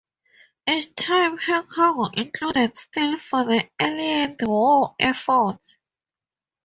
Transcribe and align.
Each 0.67 0.95
time 0.95 1.37
her 1.37 1.61
cargo 1.61 2.05
included 2.13 2.75
steel 2.75 3.19
for 3.19 3.45
the 3.45 3.69
Allied 3.79 4.41
war 4.47 4.95
effort. 4.99 5.77